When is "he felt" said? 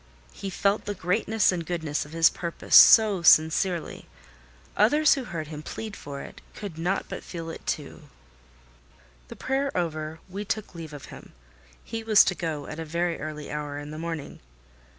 0.33-0.85